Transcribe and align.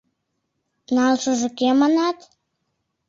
Налшыже 0.95 1.49
кӧ, 1.59 1.69
манат? 1.79 2.17